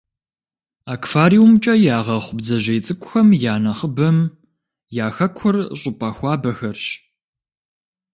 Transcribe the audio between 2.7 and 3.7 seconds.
цӏыкӏухэм я